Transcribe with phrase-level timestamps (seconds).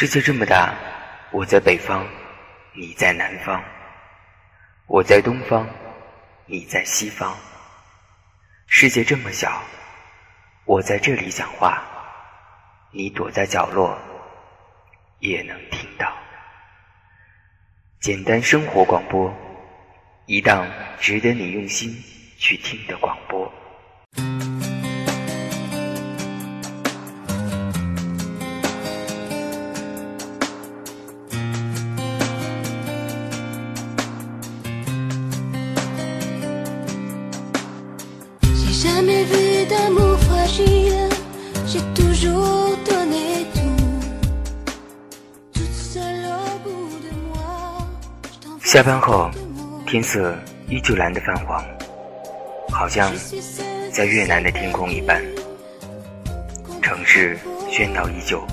[0.00, 0.72] 世界这么大，
[1.32, 2.06] 我在北方，
[2.72, 3.60] 你在南方；
[4.86, 5.66] 我在东方，
[6.46, 7.36] 你在西方。
[8.68, 9.60] 世界这么小，
[10.66, 11.82] 我在这里讲话，
[12.92, 13.98] 你躲在角落，
[15.18, 16.16] 也能听到。
[17.98, 19.34] 简单生活广播，
[20.26, 20.64] 一档
[21.00, 21.92] 值得你用心
[22.38, 23.52] 去听的广播。
[48.64, 49.30] 下班后，
[49.86, 50.36] 天色
[50.68, 51.64] 依旧蓝得泛黄，
[52.70, 53.10] 好像
[53.92, 55.22] 在越南的天空一般。
[56.82, 57.38] 城市
[57.70, 58.46] 喧闹依旧，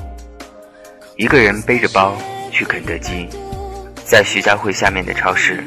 [1.18, 2.16] 一个人背着包
[2.52, 3.28] 去肯德基，
[4.06, 5.64] 在徐家汇下面的超市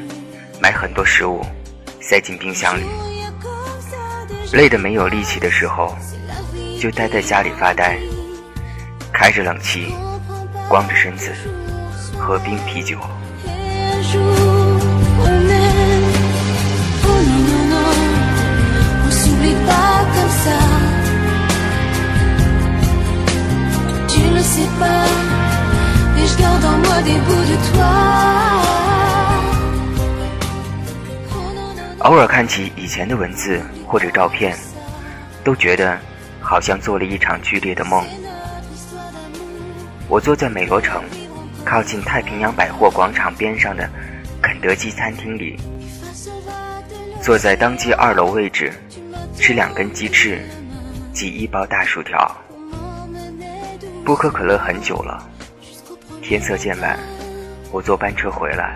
[0.59, 1.41] 买很多食物，
[2.01, 2.83] 塞进冰箱里。
[4.51, 5.95] 累得没有力气的时候，
[6.79, 7.99] 就待在家里发呆，
[9.11, 9.93] 开着冷气，
[10.69, 11.29] 光着身子
[12.17, 12.97] 喝冰啤酒。
[31.99, 34.57] 偶尔看起以前的文字或者照片，
[35.43, 35.99] 都觉得
[36.49, 38.03] 好像做了一场剧烈的梦。
[40.07, 41.03] 我坐在美罗城。
[41.63, 43.87] 靠近太平洋百货广场边上的
[44.41, 45.55] 肯德基餐厅里，
[47.21, 48.73] 坐在当街二楼位置，
[49.37, 50.41] 吃两根鸡翅，
[51.13, 52.35] 及一包大薯条。
[54.03, 55.29] 不喝可乐很久了。
[56.23, 56.97] 天色渐晚，
[57.71, 58.73] 我坐班车回来。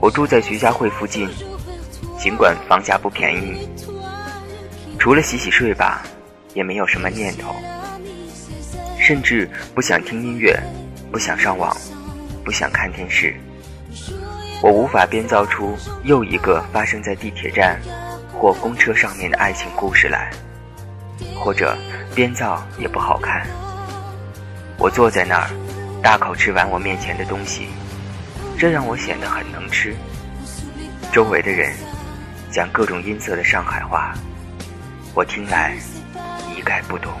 [0.00, 1.28] 我住在徐家汇附近，
[2.18, 3.68] 尽管房价不便宜，
[4.98, 6.02] 除了洗洗睡吧，
[6.54, 7.54] 也没有什么念头，
[8.98, 10.58] 甚至不想听音乐。
[11.10, 11.76] 不想上网，
[12.42, 13.36] 不想看电视，
[14.62, 17.78] 我无法编造出又一个发生在地铁站
[18.32, 20.30] 或公车上面的爱情故事来，
[21.38, 21.76] 或者
[22.14, 23.46] 编造也不好看。
[24.78, 25.50] 我坐在那儿，
[26.02, 27.66] 大口吃完我面前的东西，
[28.58, 29.94] 这让我显得很能吃。
[31.12, 31.74] 周围的人
[32.50, 34.14] 讲各种音色的上海话，
[35.12, 35.76] 我听来
[36.62, 37.12] 概不懂。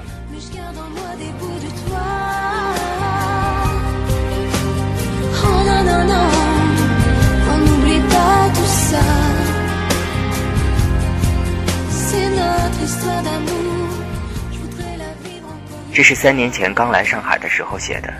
[15.94, 18.12] 这是三年前刚来上海的时候写的，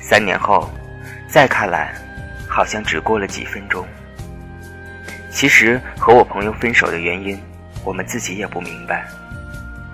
[0.00, 0.68] 三年后
[1.28, 1.94] 再看来，
[2.48, 3.86] 好像只过了几分钟。
[5.30, 7.40] 其实和我朋友分手的原因，
[7.84, 9.06] 我们自己也不明白，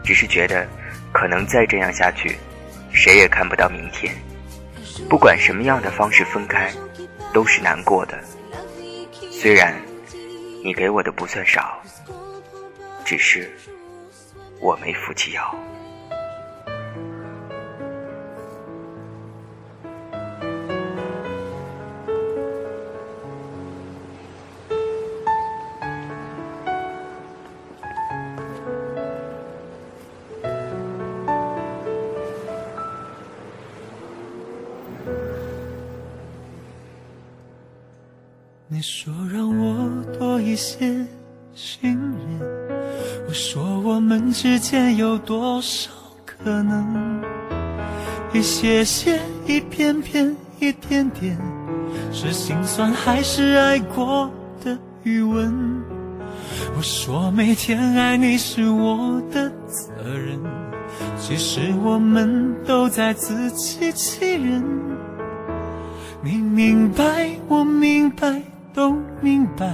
[0.08, 0.66] 只是觉得
[1.12, 2.38] 可能再这样下去，
[2.91, 4.14] 谁也看不到明天。
[5.06, 6.72] 不管什么样的方式分开，
[7.30, 8.19] 都是难过的。
[9.30, 9.78] 虽然
[10.64, 11.78] 你给我的不算少，
[13.04, 13.54] 只是
[14.60, 15.54] 我没福气要。
[43.41, 45.93] 说我们之间有多少
[46.26, 47.22] 可能？
[48.32, 51.38] 一些些，一片片，一点点，
[52.12, 54.28] 是心酸还是爱过
[54.65, 55.54] 的余温？
[56.76, 60.37] 我说每天爱你是我的责任，
[61.16, 64.65] 其实我们都在自欺欺人。
[66.25, 68.43] 你明白，我明白。
[68.75, 69.67] 都明白，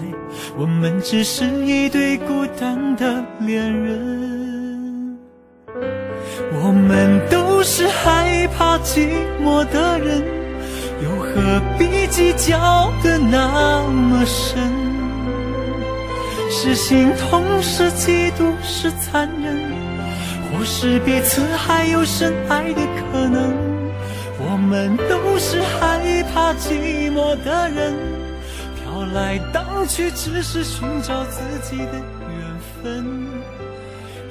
[0.57, 5.19] 我们只是一对孤单的恋人。
[6.63, 9.09] 我们都是害怕寂
[9.43, 10.23] 寞的人，
[11.03, 14.63] 又何必计较的那么深？
[16.51, 19.73] 是心痛，是嫉妒，是残忍，
[20.53, 22.81] 或是彼此还有深爱的
[23.13, 23.53] 可能？
[24.39, 28.14] 我们都是害怕寂寞的人。
[29.15, 33.07] 来荡去，只是寻找自己的缘分。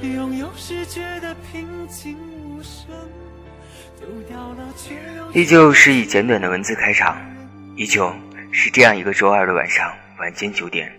[0.02, 2.14] 拥有时觉得平静
[2.44, 2.86] 无声，
[3.98, 4.94] 丢掉了却。
[5.32, 7.16] 依旧是以简短的文字开场，
[7.76, 8.14] 依旧
[8.52, 10.92] 是这样一个周二的晚上，晚间九点，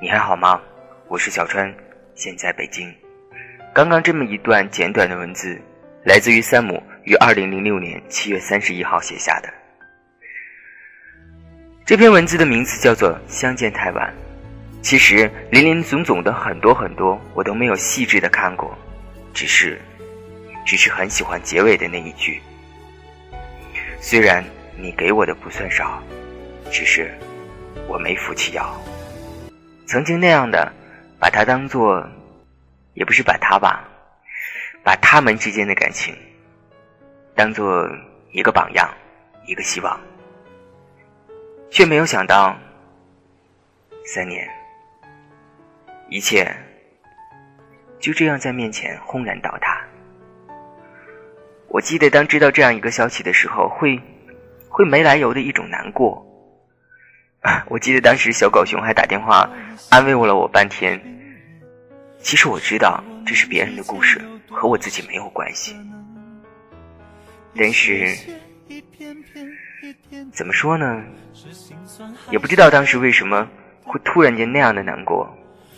[0.00, 0.58] 你还好吗？
[1.06, 1.70] 我是小川，
[2.14, 2.90] 现在北京。
[3.74, 5.60] 刚刚这么一段简短的文字，
[6.04, 9.59] 来自于三姆于二零零六年七月三十一号写下的。
[11.90, 14.14] 这篇文字的名字叫做《相见太晚》。
[14.80, 18.78] 其实林林总总的很多很多，我都没有细致的看过，
[19.34, 19.82] 只是，
[20.64, 22.40] 只是很喜欢结尾的那一句。
[24.00, 24.44] 虽然
[24.76, 26.00] 你给我的不算少，
[26.70, 27.12] 只是
[27.88, 28.72] 我没福气要。
[29.84, 30.72] 曾经那样的
[31.18, 32.08] 把它当做，
[32.94, 33.82] 也不是把它吧，
[34.84, 36.14] 把他们之间的感情
[37.34, 37.90] 当做
[38.30, 38.88] 一个榜样，
[39.44, 40.00] 一个希望，
[41.70, 42.56] 却没有想到
[44.04, 44.48] 三年，
[46.08, 46.52] 一切
[48.00, 49.80] 就这样在面前轰然倒塌。
[51.68, 54.00] 我记得当知道这样一个消息的时候，会，
[54.68, 56.26] 会没来由的一种难过。
[57.70, 59.48] 我记得当时小狗熊还打电话
[59.90, 61.00] 安慰我了我半天。
[62.18, 64.20] 其实我知道这是别人的故事，
[64.50, 65.74] 和我自己没有关系。
[67.56, 68.14] 但是，
[70.32, 71.02] 怎么说呢？
[72.30, 73.48] 也不知道当时为什么
[73.82, 75.28] 会突然间那样的难过，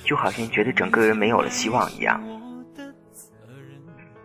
[0.04, 2.22] 就好像觉得整个人没有了希望一样。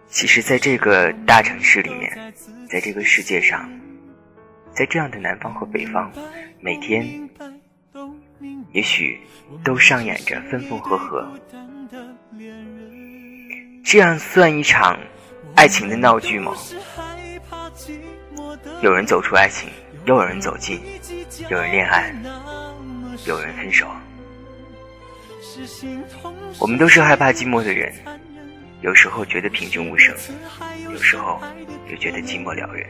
[0.09, 2.33] 其实，在这个大城市里面，
[2.69, 3.69] 在这个世界上，
[4.73, 6.11] 在这样的南方和北方，
[6.59, 7.29] 每天
[8.71, 9.19] 也许
[9.63, 11.29] 都上演着分分合合。
[13.83, 14.97] 这样算一场
[15.55, 16.53] 爱情的闹剧吗？
[18.81, 19.69] 有人走出爱情，
[20.05, 20.77] 又有人走进；
[21.49, 22.13] 有人恋爱，
[23.25, 23.87] 有人分手。
[26.59, 27.93] 我们都是害怕寂寞的人。
[28.81, 30.15] 有时候觉得平静无声，
[30.91, 31.41] 有时候
[31.89, 32.87] 又觉得寂寞撩人。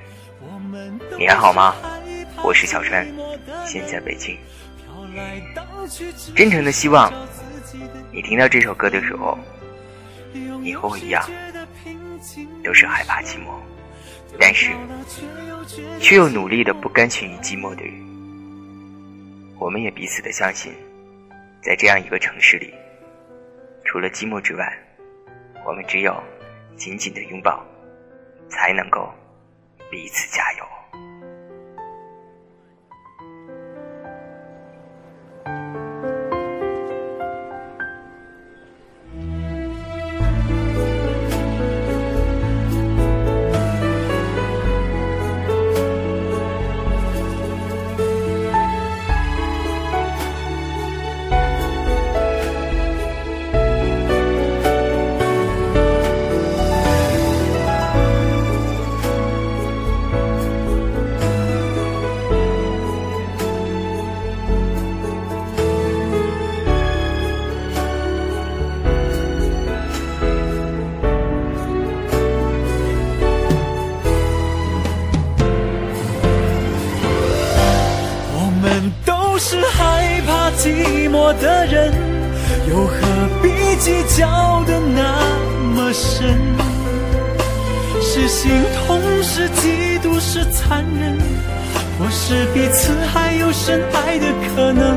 [1.17, 1.75] 你还好吗？
[2.43, 3.07] 我是小川，
[3.65, 4.37] 现在北京。
[6.35, 7.11] 真诚的希望
[8.11, 9.39] 你听到这首歌的时候，
[10.61, 11.25] 你和我一样，
[12.61, 13.56] 都是害怕寂寞，
[14.39, 14.71] 但是
[15.99, 17.93] 却又努力的不甘心于寂寞的人。
[19.59, 20.71] 我们也彼此的相信，
[21.61, 22.73] 在这样一个城市里，
[23.83, 24.83] 除了寂寞之外。
[25.65, 26.15] 我们只有
[26.77, 27.61] 紧紧的拥抱，
[28.47, 29.13] 才能够
[29.91, 30.76] 彼此加油。
[82.77, 82.95] 又何
[83.41, 85.01] 必计较的那
[85.73, 86.37] 么深？
[87.99, 88.51] 是心
[88.85, 91.17] 痛，是嫉妒，是残忍，
[91.97, 94.95] 或是彼此还有深爱的可能？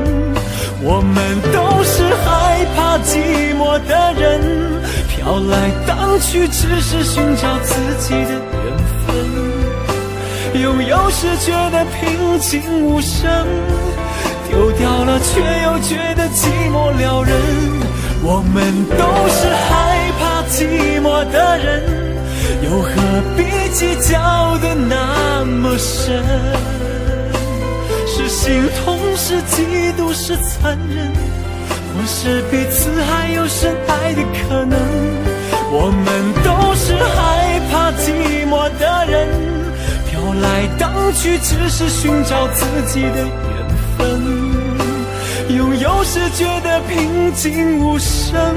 [0.83, 8.77] 我们都是害怕寂寞的人，飘来荡去，只是寻找自己的缘
[9.07, 10.61] 分。
[10.61, 13.27] 拥有时觉得平静无声。
[14.51, 17.33] 丢掉了，却又觉得寂寞撩人。
[18.21, 21.81] 我们都是害怕寂寞的人，
[22.61, 22.91] 又何
[23.37, 23.39] 必
[23.73, 26.21] 计较的那么深？
[28.05, 31.11] 是心痛，是嫉妒，是残忍，
[31.95, 34.77] 或是彼此还有深爱的可能？
[35.71, 39.29] 我们都是害怕寂寞的人，
[40.09, 43.50] 飘来荡去，只是寻找自己的。
[45.75, 48.55] 有时觉得平静无声，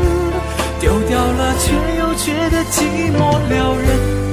[0.80, 4.24] 丢掉了却又觉得寂寞撩人。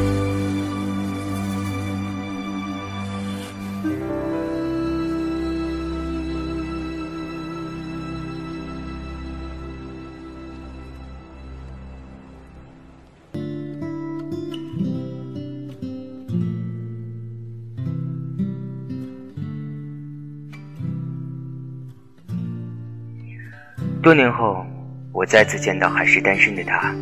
[24.12, 24.66] 多年后，
[25.14, 26.94] 我再次见到还是单身的他。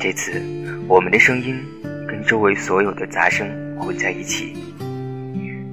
[0.00, 0.42] 这次，
[0.88, 1.54] 我们的声音
[2.08, 3.46] 跟周围所有的杂声
[3.78, 4.56] 混在一起，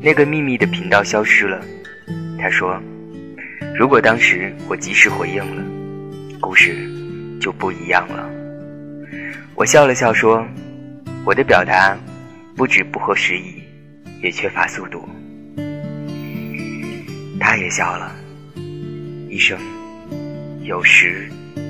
[0.01, 1.63] 那个秘密的频道消失了。
[2.38, 2.77] 他说
[3.80, 5.63] ：“如果当时我及时回应了，
[6.42, 6.75] 故事
[7.39, 8.30] 就不一样了。”
[9.56, 10.46] 我笑了笑说
[11.25, 11.98] ：“我的表达
[12.58, 13.63] 不止不合时宜，
[14.22, 15.08] 也缺乏速度。”
[17.39, 18.13] 他也笑了。
[19.30, 19.58] 一生
[20.65, 21.29] 有时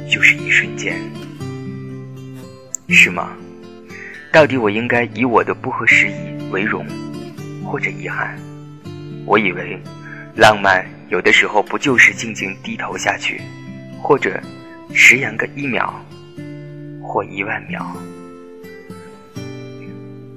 [0.10, 0.96] 就是一瞬间，
[2.88, 3.36] 是吗？
[4.32, 6.86] 到底我应该以我的不合时宜为荣，
[7.62, 8.40] 或者遗憾？
[9.26, 9.78] 我以为
[10.34, 13.42] 浪漫有的时候不就是静静低头下去，
[14.02, 14.40] 或者
[14.94, 15.94] 迟延个一秒，
[17.04, 17.86] 或一万秒？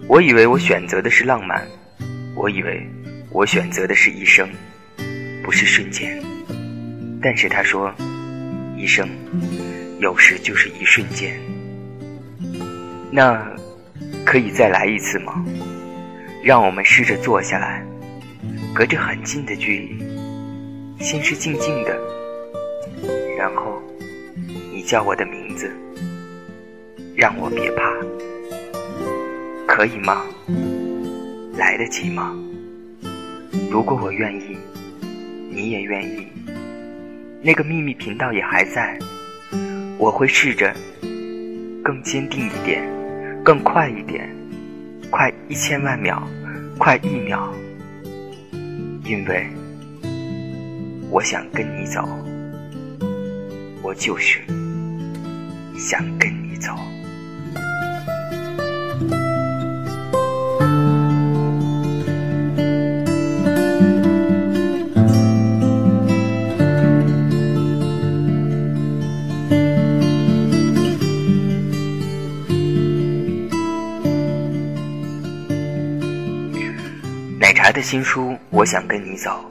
[0.08, 1.64] 我以为我选择的是浪漫，
[2.34, 2.84] 我以为
[3.30, 4.48] 我选择的是一生，
[5.44, 6.20] 不是瞬间。
[7.22, 7.94] 但是他说，
[8.78, 9.08] 一生
[9.98, 11.38] 有时就是一瞬间。
[13.10, 13.44] 那
[14.24, 15.44] 可以再来一次吗？
[16.44, 17.84] 让我们试着坐下来，
[18.72, 21.98] 隔着很近的距离，先是静静的，
[23.36, 23.82] 然后
[24.72, 25.70] 你叫我的名字，
[27.16, 27.82] 让我别怕，
[29.66, 30.24] 可以吗？
[31.56, 32.32] 来得及吗？
[33.68, 34.56] 如果我愿意，
[35.50, 36.26] 你也愿意。
[37.40, 38.98] 那个秘密频道也还在，
[39.96, 40.74] 我会试着
[41.84, 42.82] 更坚定一点，
[43.44, 44.28] 更快一点，
[45.08, 46.20] 快一千万秒，
[46.78, 47.48] 快一秒，
[49.04, 49.46] 因为
[51.10, 52.02] 我想跟你走，
[53.82, 54.40] 我就是
[55.76, 56.74] 想跟你走。
[77.78, 79.48] 的新书《我想跟你走》，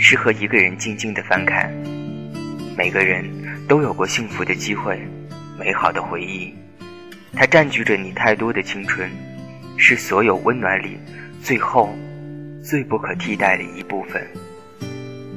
[0.00, 1.70] 适合一个人静静的翻看。
[2.74, 3.22] 每个人
[3.68, 4.98] 都有过幸福的机会，
[5.58, 6.54] 美好的回忆。
[7.34, 9.10] 它占据着你太多的青春，
[9.76, 10.96] 是所有温暖里
[11.42, 11.94] 最后、
[12.64, 14.26] 最不可替代的一部分。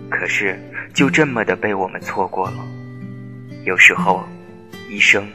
[0.10, 0.58] 可是，
[0.94, 2.66] 就这么的被我们错过了。
[3.66, 4.24] 有时候，
[4.90, 5.28] 一生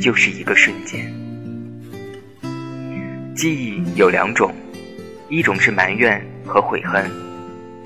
[0.00, 1.12] 就是一个瞬间。
[3.34, 4.54] 记忆有两种。
[5.32, 7.10] 一种是埋怨和悔恨，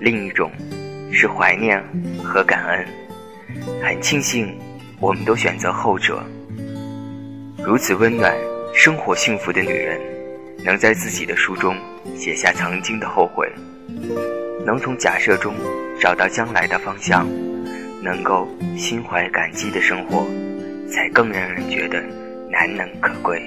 [0.01, 0.51] 另一种
[1.13, 1.81] 是怀念
[2.25, 2.85] 和感恩。
[3.81, 4.53] 很庆幸，
[4.99, 6.21] 我们都选择后者。
[7.65, 8.35] 如此温暖、
[8.75, 9.97] 生活幸福的女人，
[10.65, 11.77] 能在自己的书中
[12.17, 13.49] 写下曾经的后悔，
[14.65, 15.55] 能从假设中
[16.01, 17.29] 找到将来的方向，
[18.03, 20.27] 能够心怀感激的生活，
[20.91, 22.03] 才更让人觉得
[22.51, 23.41] 难能可贵。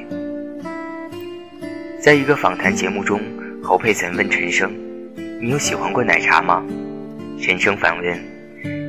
[2.00, 3.20] 在一个访谈节目中。
[3.62, 4.72] 侯佩岑问陈升
[5.42, 6.64] ：“你有喜欢过奶茶吗？”
[7.40, 8.20] 陈升反问：“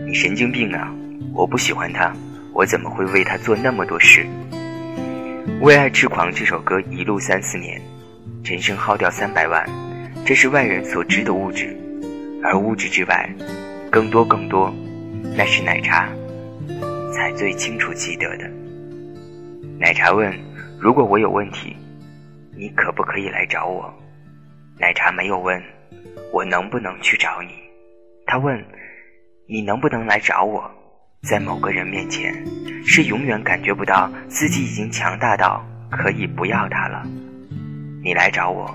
[0.07, 0.93] 你神经病啊！
[1.35, 2.13] 我不喜欢他，
[2.53, 4.27] 我怎么会为他做那么多事？”
[5.61, 7.81] 《为爱痴狂》这首歌一路三四年，
[8.43, 9.69] 陈升耗掉三百万，
[10.25, 11.77] 这是外人所知的物质，
[12.43, 13.29] 而物质之外，
[13.91, 14.73] 更多更多，
[15.37, 16.09] 那是奶茶
[17.13, 18.51] 才最清楚记得的。
[19.79, 20.33] 奶茶问
[20.81, 21.77] ：“如果我有问题，
[22.57, 23.93] 你可不可以来找我？”
[24.81, 25.63] 奶茶没有问，
[26.33, 27.51] 我能不能去找你？
[28.25, 28.65] 他问，
[29.47, 30.71] 你能不能来找我？
[31.29, 32.35] 在某个人面前，
[32.87, 37.07] 是永远感觉不到自己已经强大到可以不要他了。
[38.03, 38.75] 你来找我，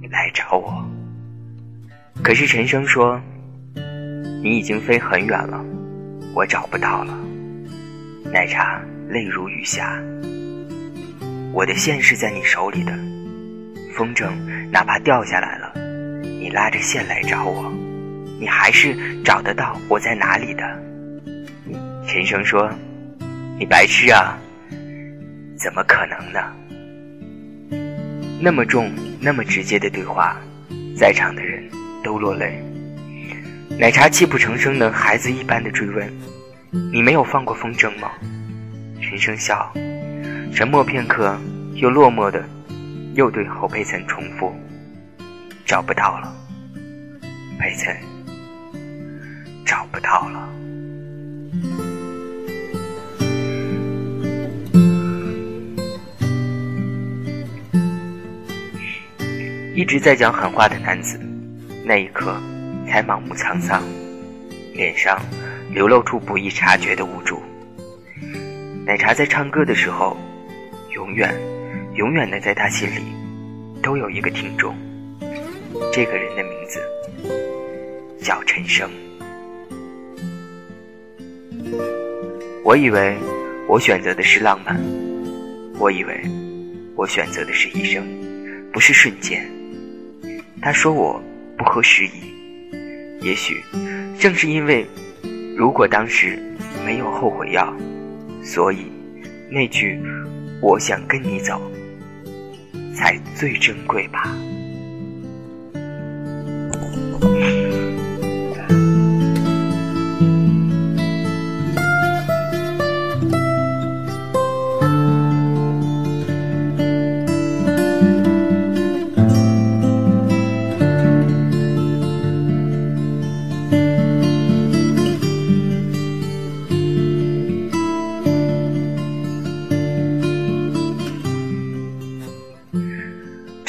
[0.00, 0.82] 你来找我。
[2.22, 3.20] 可是陈升说，
[4.42, 5.62] 你已经飞很远了，
[6.34, 7.14] 我找不到了。
[8.32, 10.00] 奶茶泪如雨下，
[11.52, 13.13] 我的线是在你手里的。
[13.94, 14.28] 风筝
[14.72, 15.72] 哪怕掉下来了，
[16.22, 17.72] 你拉着线来找我，
[18.40, 20.62] 你还是找得到我在哪里的。
[22.06, 22.68] 陈升说
[23.56, 24.36] ：“你白痴啊，
[25.56, 26.40] 怎么可能呢？”
[28.42, 30.36] 那么重、那么直接的对话，
[30.96, 31.62] 在场的人
[32.02, 32.60] 都落泪。
[33.78, 36.12] 奶茶泣不成声的孩子一般的追问
[36.92, 38.10] ：“你没有放过风筝吗？”
[39.00, 39.72] 陈升笑，
[40.52, 41.38] 沉默片刻，
[41.74, 42.44] 又落寞的。
[43.14, 44.52] 又对侯佩岑重复
[45.64, 46.34] ：“找不到了，
[47.60, 47.96] 佩岑，
[49.64, 50.48] 找不到了。”
[59.76, 61.20] 一直在讲狠话的男子，
[61.84, 62.36] 那一刻
[62.88, 63.80] 才盲目沧桑，
[64.72, 65.20] 脸上
[65.70, 67.40] 流露出不易察觉的无助。
[68.84, 70.16] 奶茶在唱歌的时候，
[70.90, 71.32] 永远。
[71.94, 73.02] 永远的，在他心里，
[73.80, 74.74] 都有一个听众。
[75.92, 76.80] 这个人的名字
[78.20, 78.90] 叫陈生。
[82.64, 83.16] 我以为
[83.68, 84.76] 我选择的是浪漫，
[85.78, 86.20] 我以为
[86.96, 88.04] 我选择的是一生，
[88.72, 89.48] 不是瞬间。
[90.60, 91.22] 他说我
[91.56, 92.32] 不合时宜，
[93.20, 93.62] 也许
[94.18, 94.84] 正是因为
[95.56, 96.42] 如果当时
[96.84, 97.72] 没有后悔药，
[98.42, 98.86] 所以
[99.48, 100.00] 那句
[100.60, 101.60] 我想跟你走
[102.94, 104.43] 才最珍贵吧。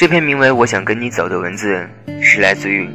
[0.06, 1.84] 这篇名为《我想跟你走》的文字
[2.22, 2.88] 是来自于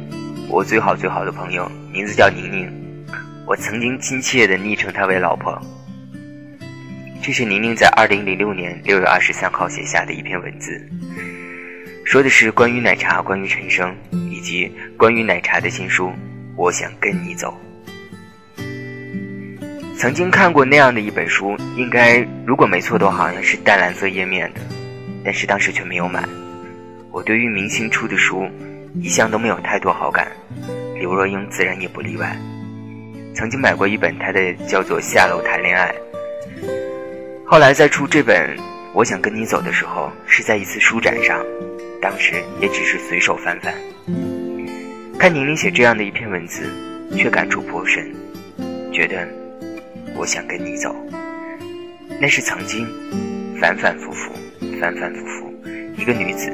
[0.48, 3.06] 我最好最好的朋友，名字叫宁宁。
[3.46, 5.60] 我曾经亲切地昵称她为老婆。
[7.22, 10.82] 这是宁宁在二零零六年六月二十三号写下的一篇文字，
[12.02, 16.06] 说的是关于奶茶、关于陈升以及关于奶茶的新书
[16.56, 17.54] 《我想跟你走》。
[19.98, 24.62] 曾经看过那样的一本书，应该如果没错的话，好像是淡蓝色页面的，
[25.22, 26.26] 但是当时却没有买。
[27.12, 28.48] 我对于明星出的书，
[29.02, 30.32] 一向都没有太多好感，
[30.98, 32.34] 刘若英自然也不例外。
[33.34, 35.94] 曾经买过一本她的，叫做《下楼谈恋爱》。
[37.46, 38.56] 后来在出这本
[38.94, 41.44] 《我想跟你走》的时候，是在一次书展上，
[42.00, 43.74] 当时也只是随手翻翻，
[45.18, 46.64] 看宁宁写这样的一篇文字，
[47.14, 48.10] 却感触颇深，
[48.90, 49.28] 觉得
[50.16, 50.96] 我想跟你走，
[52.18, 52.86] 那是曾经
[53.60, 54.32] 反反复复、
[54.80, 55.54] 反反复复
[55.98, 56.50] 一个女子。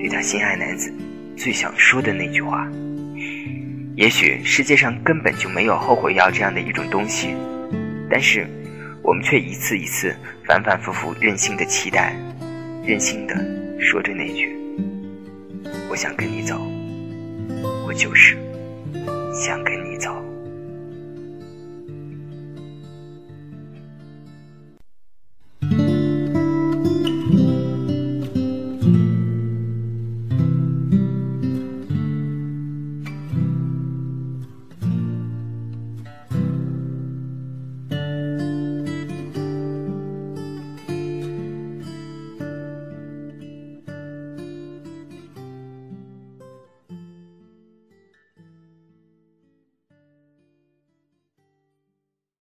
[0.00, 0.92] 与他心爱男子
[1.36, 2.66] 最想说的那句话，
[3.96, 7.34] 也许世界上根本就没有后悔药这样的一种东西，
[8.10, 8.46] 但是
[9.02, 12.16] 我们却一次一次反反复复任性的期待，
[12.84, 13.34] 任性的
[13.78, 14.56] 说着那句
[15.90, 16.58] “我想跟你走”，
[17.86, 18.36] 我就是
[19.34, 19.79] 想跟你。